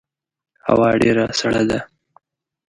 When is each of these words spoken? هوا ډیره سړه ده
هوا 0.67 0.89
ډیره 1.01 1.25
سړه 1.39 1.63
ده 1.69 1.79